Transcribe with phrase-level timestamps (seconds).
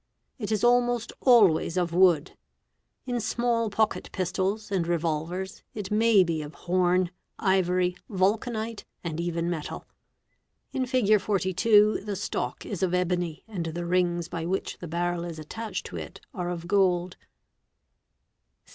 [0.39, 2.35] It is almost always of wood;
[3.05, 9.19] in small po ck pistols and revolvers it may be of horn, ivory, vulcanite, and
[9.21, 9.53] even:
[10.73, 11.21] In Fig.
[11.21, 15.85] 42 the stock is of ebony and the rings by which the ball re» attached
[15.85, 17.15] to it are of gold.